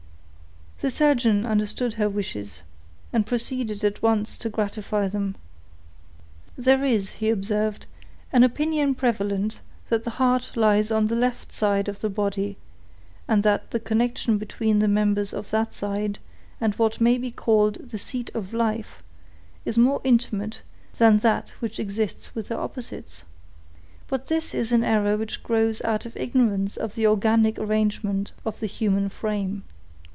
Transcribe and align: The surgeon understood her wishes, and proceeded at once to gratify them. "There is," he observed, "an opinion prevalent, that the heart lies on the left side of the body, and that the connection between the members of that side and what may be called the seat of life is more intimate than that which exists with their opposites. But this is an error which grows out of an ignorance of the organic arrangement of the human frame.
The 0.81 0.89
surgeon 0.89 1.45
understood 1.45 1.93
her 1.93 2.09
wishes, 2.09 2.63
and 3.13 3.27
proceeded 3.27 3.83
at 3.83 4.01
once 4.01 4.35
to 4.39 4.49
gratify 4.49 5.07
them. 5.09 5.35
"There 6.57 6.83
is," 6.83 7.11
he 7.11 7.29
observed, 7.29 7.85
"an 8.33 8.41
opinion 8.43 8.95
prevalent, 8.95 9.59
that 9.89 10.05
the 10.05 10.09
heart 10.17 10.53
lies 10.57 10.89
on 10.89 11.05
the 11.05 11.15
left 11.15 11.51
side 11.51 11.87
of 11.87 12.01
the 12.01 12.09
body, 12.09 12.57
and 13.27 13.43
that 13.43 13.69
the 13.69 13.79
connection 13.79 14.39
between 14.39 14.79
the 14.79 14.87
members 14.87 15.35
of 15.35 15.51
that 15.51 15.75
side 15.75 16.17
and 16.59 16.73
what 16.73 16.99
may 16.99 17.19
be 17.19 17.29
called 17.29 17.91
the 17.91 17.99
seat 17.99 18.31
of 18.33 18.51
life 18.51 19.03
is 19.65 19.77
more 19.77 20.01
intimate 20.03 20.63
than 20.97 21.19
that 21.19 21.49
which 21.59 21.79
exists 21.79 22.33
with 22.33 22.47
their 22.47 22.57
opposites. 22.59 23.25
But 24.07 24.29
this 24.29 24.55
is 24.55 24.71
an 24.71 24.83
error 24.83 25.15
which 25.15 25.43
grows 25.43 25.83
out 25.83 26.07
of 26.07 26.15
an 26.15 26.23
ignorance 26.23 26.75
of 26.75 26.95
the 26.95 27.05
organic 27.05 27.59
arrangement 27.59 28.31
of 28.43 28.59
the 28.59 28.65
human 28.65 29.09
frame. 29.09 29.63